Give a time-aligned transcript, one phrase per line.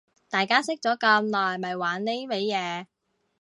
[0.31, 2.87] 大家識咗咁耐咪玩呢味嘢